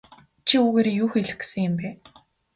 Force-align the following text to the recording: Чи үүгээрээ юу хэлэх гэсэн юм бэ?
Чи 0.47 0.55
үүгээрээ 0.65 0.95
юу 1.01 1.09
хэлэх 1.13 1.37
гэсэн 1.39 1.61
юм 1.69 1.73
бэ? 1.79 1.89